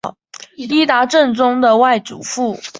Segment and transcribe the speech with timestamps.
[0.55, 2.59] 伊达政宗的外祖父。